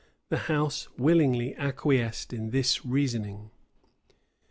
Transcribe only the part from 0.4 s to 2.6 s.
house willingly acquiesced in